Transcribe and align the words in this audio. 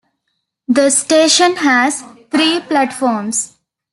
The 0.67 0.89
station 0.89 1.57
has 1.57 2.01
three 2.31 2.59
platforms. 2.61 3.53